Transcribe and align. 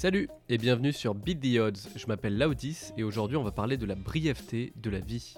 Salut 0.00 0.30
et 0.48 0.56
bienvenue 0.56 0.94
sur 0.94 1.14
Beat 1.14 1.40
the 1.40 1.58
Odds. 1.58 1.90
Je 1.94 2.06
m'appelle 2.06 2.38
Laudis 2.38 2.92
et 2.96 3.02
aujourd'hui 3.02 3.36
on 3.36 3.42
va 3.42 3.52
parler 3.52 3.76
de 3.76 3.84
la 3.84 3.94
brièveté 3.94 4.72
de 4.76 4.88
la 4.88 4.98
vie. 4.98 5.34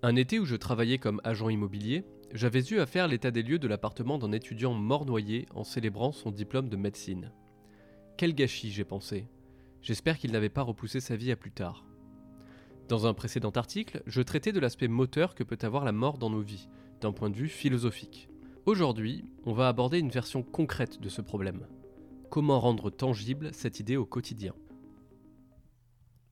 Un 0.00 0.14
été 0.14 0.38
où 0.38 0.44
je 0.44 0.54
travaillais 0.54 0.98
comme 0.98 1.20
agent 1.24 1.48
immobilier, 1.48 2.04
j'avais 2.32 2.62
eu 2.70 2.78
à 2.78 2.86
faire 2.86 3.08
l'état 3.08 3.32
des 3.32 3.42
lieux 3.42 3.58
de 3.58 3.66
l'appartement 3.66 4.16
d'un 4.16 4.30
étudiant 4.30 4.74
mort 4.74 5.06
noyé 5.06 5.46
en 5.56 5.64
célébrant 5.64 6.12
son 6.12 6.30
diplôme 6.30 6.68
de 6.68 6.76
médecine. 6.76 7.32
Quel 8.16 8.36
gâchis, 8.36 8.70
j'ai 8.70 8.84
pensé. 8.84 9.26
J'espère 9.80 10.18
qu'il 10.18 10.30
n'avait 10.30 10.50
pas 10.50 10.62
repoussé 10.62 11.00
sa 11.00 11.16
vie 11.16 11.32
à 11.32 11.36
plus 11.36 11.50
tard. 11.50 11.84
Dans 12.86 13.08
un 13.08 13.12
précédent 13.12 13.50
article, 13.50 14.04
je 14.06 14.22
traitais 14.22 14.52
de 14.52 14.60
l'aspect 14.60 14.86
moteur 14.86 15.34
que 15.34 15.42
peut 15.42 15.58
avoir 15.62 15.84
la 15.84 15.90
mort 15.90 16.18
dans 16.18 16.30
nos 16.30 16.42
vies, 16.42 16.68
d'un 17.00 17.10
point 17.10 17.28
de 17.28 17.36
vue 17.36 17.48
philosophique. 17.48 18.28
Aujourd'hui, 18.64 19.24
on 19.44 19.54
va 19.54 19.66
aborder 19.66 19.98
une 19.98 20.10
version 20.10 20.44
concrète 20.44 21.00
de 21.00 21.08
ce 21.08 21.20
problème. 21.20 21.66
Comment 22.30 22.60
rendre 22.60 22.90
tangible 22.90 23.52
cette 23.52 23.80
idée 23.80 23.96
au 23.96 24.06
quotidien 24.06 24.54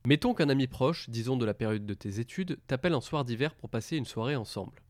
Mettons 0.05 0.33
qu'un 0.33 0.47
ami 0.47 0.67
proche, 0.67 1.09
disons 1.09 1.35
de 1.35 1.43
la 1.43 1.53
période 1.53 1.85
de 1.85 1.93
tes 1.93 2.21
études, 2.21 2.57
t'appelle 2.67 2.93
un 2.93 3.01
soir 3.01 3.25
d'hiver 3.25 3.53
pour 3.53 3.69
passer 3.69 3.97
une 3.97 4.05
soirée 4.05 4.37
ensemble. 4.37 4.81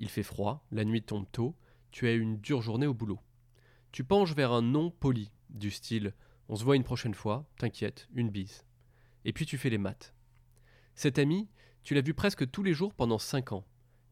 Il 0.00 0.08
fait 0.08 0.24
froid, 0.24 0.66
la 0.72 0.84
nuit 0.84 1.00
tombe 1.00 1.30
tôt, 1.30 1.54
tu 1.92 2.08
as 2.08 2.12
eu 2.12 2.20
une 2.20 2.40
dure 2.40 2.60
journée 2.60 2.88
au 2.88 2.94
boulot. 2.94 3.20
Tu 3.92 4.02
penches 4.02 4.34
vers 4.34 4.50
un 4.50 4.62
non 4.62 4.90
poli, 4.90 5.30
du 5.48 5.70
style 5.70 6.12
on 6.48 6.56
se 6.56 6.64
voit 6.64 6.74
une 6.74 6.82
prochaine 6.82 7.14
fois, 7.14 7.48
t'inquiète, 7.58 8.08
une 8.12 8.30
bise. 8.30 8.64
Et 9.24 9.32
puis 9.32 9.46
tu 9.46 9.58
fais 9.58 9.70
les 9.70 9.78
maths. 9.78 10.12
Cet 10.96 11.20
ami, 11.20 11.48
tu 11.84 11.94
l'as 11.94 12.00
vu 12.00 12.14
presque 12.14 12.50
tous 12.50 12.64
les 12.64 12.74
jours 12.74 12.92
pendant 12.92 13.18
5 13.18 13.52
ans, 13.52 13.64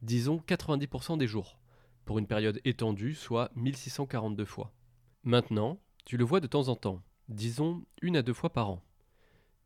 disons 0.02 0.40
90% 0.46 1.18
des 1.18 1.26
jours 1.26 1.58
pour 2.08 2.18
une 2.18 2.26
période 2.26 2.58
étendue, 2.64 3.12
soit 3.12 3.50
1642 3.54 4.46
fois. 4.46 4.72
Maintenant, 5.24 5.78
tu 6.06 6.16
le 6.16 6.24
vois 6.24 6.40
de 6.40 6.46
temps 6.46 6.68
en 6.68 6.74
temps, 6.74 7.02
disons 7.28 7.84
une 8.00 8.16
à 8.16 8.22
deux 8.22 8.32
fois 8.32 8.50
par 8.50 8.70
an. 8.70 8.82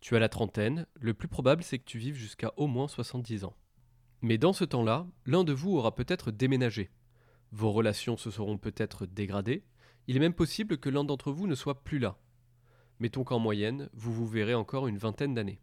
Tu 0.00 0.16
as 0.16 0.18
la 0.18 0.28
trentaine, 0.28 0.88
le 0.96 1.14
plus 1.14 1.28
probable 1.28 1.62
c'est 1.62 1.78
que 1.78 1.84
tu 1.84 1.98
vives 1.98 2.16
jusqu'à 2.16 2.52
au 2.56 2.66
moins 2.66 2.88
70 2.88 3.44
ans. 3.44 3.54
Mais 4.22 4.38
dans 4.38 4.52
ce 4.52 4.64
temps-là, 4.64 5.06
l'un 5.24 5.44
de 5.44 5.52
vous 5.52 5.76
aura 5.76 5.94
peut-être 5.94 6.32
déménagé. 6.32 6.90
Vos 7.52 7.70
relations 7.70 8.16
se 8.16 8.32
seront 8.32 8.58
peut-être 8.58 9.06
dégradées, 9.06 9.62
il 10.08 10.16
est 10.16 10.18
même 10.18 10.34
possible 10.34 10.78
que 10.78 10.90
l'un 10.90 11.04
d'entre 11.04 11.30
vous 11.30 11.46
ne 11.46 11.54
soit 11.54 11.84
plus 11.84 12.00
là. 12.00 12.18
Mettons 12.98 13.22
qu'en 13.22 13.38
moyenne, 13.38 13.88
vous 13.92 14.12
vous 14.12 14.26
verrez 14.26 14.54
encore 14.54 14.88
une 14.88 14.98
vingtaine 14.98 15.34
d'années. 15.34 15.60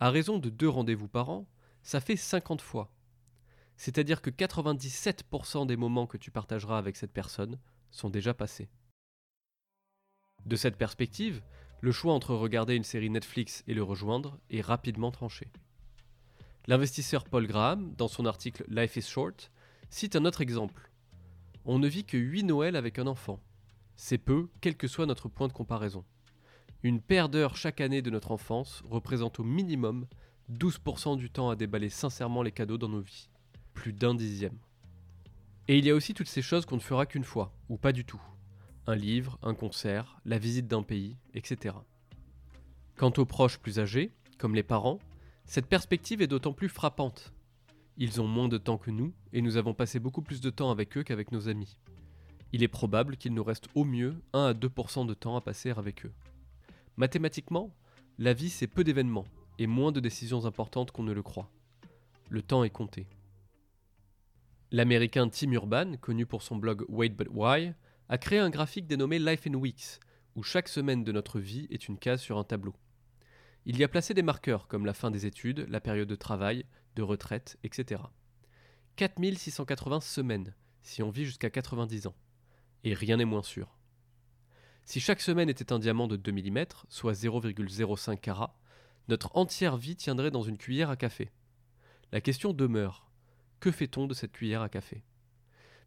À 0.00 0.08
raison 0.08 0.38
de 0.38 0.48
deux 0.48 0.70
rendez-vous 0.70 1.08
par 1.08 1.28
an, 1.28 1.46
ça 1.82 2.00
fait 2.00 2.16
50 2.16 2.62
fois. 2.62 2.90
C'est-à-dire 3.76 4.22
que 4.22 4.30
97% 4.30 5.66
des 5.66 5.76
moments 5.76 6.06
que 6.06 6.16
tu 6.16 6.30
partageras 6.30 6.78
avec 6.78 6.96
cette 6.96 7.12
personne 7.12 7.58
sont 7.90 8.10
déjà 8.10 8.34
passés. 8.34 8.68
De 10.46 10.56
cette 10.56 10.76
perspective, 10.76 11.42
le 11.80 11.92
choix 11.92 12.12
entre 12.12 12.34
regarder 12.34 12.74
une 12.76 12.84
série 12.84 13.10
Netflix 13.10 13.64
et 13.66 13.74
le 13.74 13.82
rejoindre 13.82 14.38
est 14.50 14.60
rapidement 14.60 15.10
tranché. 15.10 15.48
L'investisseur 16.66 17.24
Paul 17.24 17.46
Graham, 17.46 17.94
dans 17.96 18.08
son 18.08 18.26
article 18.26 18.64
Life 18.68 18.96
is 18.96 19.02
Short, 19.02 19.50
cite 19.90 20.16
un 20.16 20.24
autre 20.24 20.40
exemple. 20.40 20.90
On 21.64 21.78
ne 21.78 21.88
vit 21.88 22.04
que 22.04 22.16
8 22.16 22.44
Noëls 22.44 22.76
avec 22.76 22.98
un 22.98 23.06
enfant. 23.06 23.40
C'est 23.96 24.18
peu, 24.18 24.48
quel 24.60 24.76
que 24.76 24.88
soit 24.88 25.06
notre 25.06 25.28
point 25.28 25.48
de 25.48 25.52
comparaison. 25.52 26.04
Une 26.82 27.00
paire 27.00 27.28
d'heures 27.28 27.56
chaque 27.56 27.80
année 27.80 28.02
de 28.02 28.10
notre 28.10 28.30
enfance 28.30 28.82
représente 28.88 29.40
au 29.40 29.44
minimum 29.44 30.06
12% 30.52 31.16
du 31.16 31.30
temps 31.30 31.48
à 31.48 31.56
déballer 31.56 31.88
sincèrement 31.88 32.42
les 32.42 32.52
cadeaux 32.52 32.78
dans 32.78 32.88
nos 32.88 33.00
vies 33.00 33.28
d'un 33.92 34.14
dixième. 34.14 34.58
Et 35.68 35.78
il 35.78 35.84
y 35.84 35.90
a 35.90 35.94
aussi 35.94 36.14
toutes 36.14 36.28
ces 36.28 36.42
choses 36.42 36.66
qu'on 36.66 36.76
ne 36.76 36.80
fera 36.80 37.06
qu'une 37.06 37.24
fois, 37.24 37.52
ou 37.68 37.76
pas 37.76 37.92
du 37.92 38.04
tout. 38.04 38.20
Un 38.86 38.96
livre, 38.96 39.38
un 39.42 39.54
concert, 39.54 40.20
la 40.24 40.38
visite 40.38 40.66
d'un 40.66 40.82
pays, 40.82 41.16
etc. 41.34 41.74
Quant 42.96 43.12
aux 43.16 43.24
proches 43.24 43.58
plus 43.58 43.78
âgés, 43.78 44.12
comme 44.38 44.54
les 44.54 44.62
parents, 44.62 44.98
cette 45.46 45.66
perspective 45.66 46.20
est 46.20 46.26
d'autant 46.26 46.52
plus 46.52 46.68
frappante. 46.68 47.32
Ils 47.96 48.20
ont 48.20 48.26
moins 48.26 48.48
de 48.48 48.58
temps 48.58 48.78
que 48.78 48.90
nous, 48.90 49.14
et 49.32 49.40
nous 49.40 49.56
avons 49.56 49.72
passé 49.72 50.00
beaucoup 50.00 50.22
plus 50.22 50.40
de 50.40 50.50
temps 50.50 50.70
avec 50.70 50.96
eux 50.98 51.02
qu'avec 51.02 51.32
nos 51.32 51.48
amis. 51.48 51.78
Il 52.52 52.62
est 52.62 52.68
probable 52.68 53.16
qu'il 53.16 53.34
nous 53.34 53.44
reste 53.44 53.68
au 53.74 53.84
mieux 53.84 54.16
1 54.32 54.46
à 54.46 54.52
2% 54.52 55.06
de 55.06 55.14
temps 55.14 55.36
à 55.36 55.40
passer 55.40 55.70
avec 55.70 56.04
eux. 56.04 56.12
Mathématiquement, 56.96 57.74
la 58.18 58.32
vie 58.32 58.50
c'est 58.50 58.66
peu 58.66 58.84
d'événements, 58.84 59.26
et 59.58 59.66
moins 59.66 59.92
de 59.92 60.00
décisions 60.00 60.44
importantes 60.44 60.90
qu'on 60.90 61.02
ne 61.02 61.12
le 61.12 61.22
croit. 61.22 61.50
Le 62.28 62.42
temps 62.42 62.64
est 62.64 62.70
compté. 62.70 63.06
L'américain 64.74 65.28
Tim 65.28 65.52
Urban, 65.52 65.96
connu 66.00 66.26
pour 66.26 66.42
son 66.42 66.56
blog 66.56 66.84
Wait 66.88 67.10
But 67.10 67.28
Why, 67.30 67.74
a 68.08 68.18
créé 68.18 68.40
un 68.40 68.50
graphique 68.50 68.88
dénommé 68.88 69.20
Life 69.20 69.46
in 69.46 69.54
Weeks, 69.54 70.00
où 70.34 70.42
chaque 70.42 70.66
semaine 70.66 71.04
de 71.04 71.12
notre 71.12 71.38
vie 71.38 71.68
est 71.70 71.86
une 71.86 71.96
case 71.96 72.20
sur 72.20 72.38
un 72.38 72.42
tableau. 72.42 72.74
Il 73.66 73.78
y 73.78 73.84
a 73.84 73.88
placé 73.88 74.14
des 74.14 74.22
marqueurs 74.22 74.66
comme 74.66 74.84
la 74.84 74.92
fin 74.92 75.12
des 75.12 75.26
études, 75.26 75.64
la 75.68 75.80
période 75.80 76.08
de 76.08 76.16
travail, 76.16 76.64
de 76.96 77.02
retraite, 77.02 77.56
etc. 77.62 78.02
4680 78.96 80.00
semaines, 80.00 80.56
si 80.82 81.04
on 81.04 81.10
vit 81.10 81.24
jusqu'à 81.24 81.50
90 81.50 82.08
ans. 82.08 82.16
Et 82.82 82.94
rien 82.94 83.18
n'est 83.18 83.24
moins 83.24 83.44
sûr. 83.44 83.78
Si 84.86 84.98
chaque 84.98 85.20
semaine 85.20 85.48
était 85.48 85.72
un 85.72 85.78
diamant 85.78 86.08
de 86.08 86.16
2 86.16 86.32
mm, 86.32 86.64
soit 86.88 87.12
0,05 87.12 88.18
carats, 88.18 88.58
notre 89.06 89.36
entière 89.36 89.76
vie 89.76 89.94
tiendrait 89.94 90.32
dans 90.32 90.42
une 90.42 90.58
cuillère 90.58 90.90
à 90.90 90.96
café. 90.96 91.30
La 92.10 92.20
question 92.20 92.52
demeure 92.52 93.03
que 93.64 93.72
fait-on 93.72 94.06
de 94.06 94.12
cette 94.12 94.32
cuillère 94.32 94.60
à 94.60 94.68
café? 94.68 95.02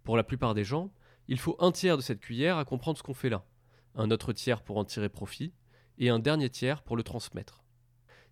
Pour 0.03 0.17
la 0.17 0.23
plupart 0.23 0.55
des 0.55 0.63
gens, 0.63 0.91
il 1.27 1.37
faut 1.37 1.55
un 1.59 1.71
tiers 1.71 1.95
de 1.95 2.01
cette 2.01 2.21
cuillère 2.21 2.57
à 2.57 2.65
comprendre 2.65 2.97
ce 2.97 3.03
qu'on 3.03 3.13
fait 3.13 3.29
là, 3.29 3.45
un 3.93 4.09
autre 4.09 4.33
tiers 4.33 4.63
pour 4.63 4.77
en 4.77 4.83
tirer 4.83 5.09
profit, 5.09 5.53
et 5.99 6.09
un 6.09 6.17
dernier 6.17 6.49
tiers 6.49 6.81
pour 6.81 6.97
le 6.97 7.03
transmettre. 7.03 7.63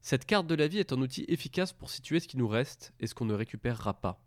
Cette 0.02 0.26
carte 0.26 0.48
de 0.48 0.56
la 0.56 0.68
vie 0.68 0.80
est 0.80 0.94
un 0.94 1.00
outil 1.00 1.26
efficace 1.28 1.74
pour 1.74 1.92
situer 1.92 2.20
ce 2.20 2.28
qui 2.28 2.38
nous 2.38 2.48
reste 2.48 2.96
et 3.00 3.06
ce 3.06 3.14
qu'on 3.14 3.26
ne 3.26 3.36
récupérera 3.36 3.94
pas. 3.94 4.20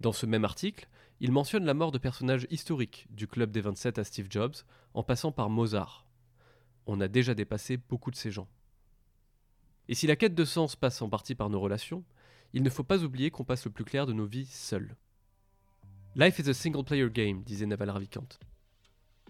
Dans 0.00 0.12
ce 0.12 0.26
même 0.26 0.44
article, 0.44 0.86
il 1.20 1.32
mentionne 1.32 1.64
la 1.64 1.72
mort 1.72 1.90
de 1.90 1.96
personnages 1.96 2.46
historiques, 2.50 3.06
du 3.08 3.26
Club 3.26 3.50
des 3.50 3.62
27 3.62 3.98
à 3.98 4.04
Steve 4.04 4.26
Jobs, 4.28 4.56
en 4.92 5.02
passant 5.02 5.32
par 5.32 5.48
Mozart. 5.48 6.06
On 6.84 7.00
a 7.00 7.08
déjà 7.08 7.32
dépassé 7.32 7.78
beaucoup 7.78 8.10
de 8.10 8.16
ces 8.16 8.30
gens. 8.30 8.48
Et 9.88 9.94
si 9.94 10.06
la 10.06 10.16
quête 10.16 10.34
de 10.34 10.44
sens 10.44 10.76
passe 10.76 11.00
en 11.00 11.08
partie 11.08 11.34
par 11.34 11.48
nos 11.48 11.60
relations, 11.60 12.04
il 12.56 12.62
ne 12.62 12.70
faut 12.70 12.84
pas 12.84 13.04
oublier 13.04 13.30
qu'on 13.30 13.44
passe 13.44 13.66
le 13.66 13.70
plus 13.70 13.84
clair 13.84 14.06
de 14.06 14.14
nos 14.14 14.24
vies 14.24 14.46
seuls. 14.46 14.96
Life 16.14 16.38
is 16.38 16.48
a 16.48 16.54
single 16.54 16.84
player 16.84 17.10
game, 17.10 17.42
disait 17.42 17.66
Naval 17.66 17.90
Ravikant. 17.90 18.28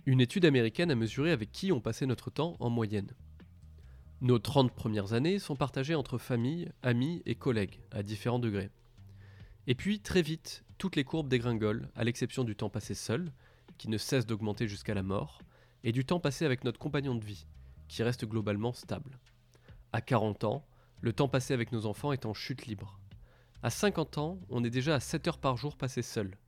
Une 0.05 0.21
étude 0.21 0.45
américaine 0.45 0.93
a 0.93 0.95
mesuré 0.95 1.33
avec 1.33 1.51
qui 1.51 1.73
on 1.73 1.81
passait 1.81 2.07
notre 2.07 2.31
temps 2.31 2.55
en 2.61 2.71
moyenne. 2.71 3.11
Nos 4.21 4.39
30 4.39 4.71
premières 4.73 5.13
années 5.13 5.41
sont 5.41 5.57
partagées 5.57 5.97
entre 5.97 6.19
famille, 6.19 6.71
amis 6.85 7.25
et 7.27 7.35
collègues, 7.35 7.81
à 7.91 8.05
différents 8.05 8.39
degrés. 8.39 8.71
Et 9.67 9.75
puis, 9.75 9.99
très 9.99 10.23
vite, 10.23 10.63
toutes 10.79 10.95
les 10.95 11.03
courbes 11.03 11.29
dégringolent, 11.29 11.89
à 11.97 12.05
l'exception 12.05 12.45
du 12.45 12.55
temps 12.55 12.71
passé 12.71 12.95
seul, 12.95 13.33
qui 13.77 13.89
ne 13.89 13.99
cesse 13.99 14.25
d'augmenter 14.25 14.69
jusqu'à 14.69 14.95
la 14.95 15.03
mort, 15.03 15.43
et 15.83 15.91
du 15.91 16.05
temps 16.05 16.21
passé 16.21 16.45
avec 16.45 16.63
notre 16.63 16.79
compagnon 16.79 17.17
de 17.17 17.25
vie, 17.25 17.49
qui 17.89 18.05
reste 18.05 18.25
globalement 18.25 18.73
stable. 18.73 19.19
À 19.93 20.01
40 20.01 20.45
ans, 20.45 20.65
le 21.01 21.13
temps 21.13 21.29
passé 21.29 21.55
avec 21.55 21.73
nos 21.73 21.87
enfants 21.87 22.13
est 22.13 22.25
en 22.25 22.33
chute 22.33 22.67
libre. 22.67 23.01
À 23.67 23.71
50 23.71 24.19
ans, 24.19 24.39
on 24.49 24.63
est 24.63 24.71
déjà 24.71 24.95
à 24.95 25.01
7 25.01 25.27
heures 25.27 25.39
par 25.39 25.57
jour 25.57 25.77
passées 25.77 26.01
seuls. 26.01 26.39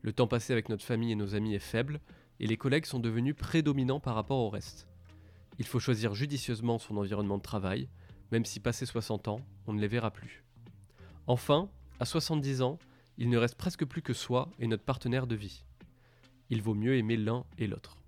Le 0.00 0.14
temps 0.14 0.26
passé 0.26 0.50
avec 0.50 0.70
notre 0.70 0.82
famille 0.82 1.12
et 1.12 1.14
nos 1.14 1.34
amis 1.34 1.54
est 1.54 1.58
faible, 1.58 2.00
et 2.40 2.46
les 2.46 2.56
collègues 2.56 2.86
sont 2.86 3.00
devenus 3.00 3.36
prédominants 3.36 4.00
par 4.00 4.14
rapport 4.14 4.38
au 4.38 4.48
reste. 4.48 4.88
Il 5.58 5.66
faut 5.66 5.78
choisir 5.78 6.14
judicieusement 6.14 6.78
son 6.78 6.96
environnement 6.96 7.36
de 7.36 7.42
travail, 7.42 7.90
même 8.32 8.46
si 8.46 8.60
passé 8.60 8.86
60 8.86 9.28
ans, 9.28 9.40
on 9.66 9.74
ne 9.74 9.80
les 9.82 9.88
verra 9.88 10.10
plus. 10.10 10.42
Enfin, 11.26 11.68
à 12.00 12.06
70 12.06 12.62
ans, 12.62 12.78
il 13.18 13.28
ne 13.28 13.36
reste 13.36 13.56
presque 13.56 13.84
plus 13.84 14.00
que 14.00 14.14
soi 14.14 14.50
et 14.58 14.66
notre 14.66 14.84
partenaire 14.84 15.26
de 15.26 15.34
vie. 15.34 15.64
Il 16.48 16.62
vaut 16.62 16.72
mieux 16.72 16.96
aimer 16.96 17.18
l'un 17.18 17.44
et 17.58 17.66
l'autre. 17.66 17.98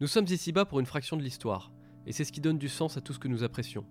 Nous 0.00 0.06
sommes 0.06 0.28
ici-bas 0.30 0.64
pour 0.64 0.80
une 0.80 0.86
fraction 0.86 1.18
de 1.18 1.22
l'histoire, 1.22 1.72
et 2.06 2.12
c'est 2.12 2.24
ce 2.24 2.32
qui 2.32 2.40
donne 2.40 2.56
du 2.56 2.70
sens 2.70 2.96
à 2.96 3.02
tout 3.02 3.12
ce 3.12 3.18
que 3.18 3.28
nous 3.28 3.44
apprécions. 3.44 3.84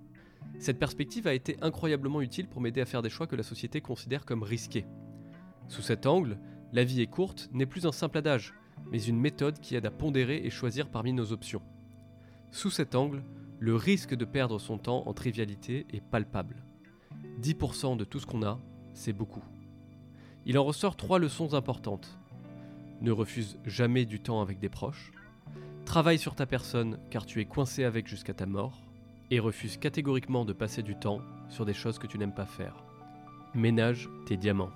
Cette 0.59 0.79
perspective 0.79 1.27
a 1.27 1.33
été 1.33 1.57
incroyablement 1.61 2.21
utile 2.21 2.47
pour 2.47 2.61
m'aider 2.61 2.81
à 2.81 2.85
faire 2.85 3.01
des 3.01 3.09
choix 3.09 3.27
que 3.27 3.35
la 3.35 3.43
société 3.43 3.81
considère 3.81 4.25
comme 4.25 4.43
risqués. 4.43 4.85
Sous 5.67 5.81
cet 5.81 6.05
angle, 6.05 6.38
la 6.71 6.83
vie 6.83 7.01
est 7.01 7.07
courte 7.07 7.49
n'est 7.51 7.65
plus 7.65 7.85
un 7.85 7.91
simple 7.91 8.17
adage, 8.17 8.53
mais 8.91 9.01
une 9.01 9.19
méthode 9.19 9.59
qui 9.59 9.75
aide 9.75 9.85
à 9.85 9.91
pondérer 9.91 10.38
et 10.38 10.49
choisir 10.49 10.89
parmi 10.89 11.13
nos 11.13 11.31
options. 11.31 11.61
Sous 12.51 12.69
cet 12.69 12.93
angle, 12.93 13.23
le 13.59 13.75
risque 13.75 14.15
de 14.15 14.25
perdre 14.25 14.59
son 14.59 14.77
temps 14.77 15.07
en 15.07 15.13
trivialité 15.13 15.85
est 15.91 16.01
palpable. 16.01 16.63
10% 17.41 17.97
de 17.97 18.03
tout 18.03 18.19
ce 18.19 18.25
qu'on 18.25 18.43
a, 18.43 18.59
c'est 18.93 19.13
beaucoup. 19.13 19.43
Il 20.45 20.57
en 20.57 20.63
ressort 20.63 20.95
trois 20.95 21.19
leçons 21.19 21.53
importantes. 21.53 22.19
Ne 23.01 23.11
refuse 23.11 23.57
jamais 23.65 24.05
du 24.05 24.19
temps 24.19 24.41
avec 24.41 24.59
des 24.59 24.69
proches. 24.69 25.11
Travaille 25.85 26.19
sur 26.19 26.35
ta 26.35 26.45
personne 26.45 26.99
car 27.09 27.25
tu 27.25 27.41
es 27.41 27.45
coincé 27.45 27.83
avec 27.83 28.07
jusqu'à 28.07 28.33
ta 28.33 28.45
mort 28.45 28.79
et 29.31 29.39
refuse 29.39 29.78
catégoriquement 29.78 30.45
de 30.45 30.54
passer 30.54 30.83
du 30.83 30.95
temps 30.95 31.22
sur 31.50 31.66
des 31.66 31.74
choses 31.74 31.98
que 31.98 32.07
tu 32.07 32.19
n'aimes 32.19 32.36
pas 32.36 32.45
faire. 32.45 32.75
Ménage 33.56 34.10
tes 34.25 34.38
diamants. 34.38 34.72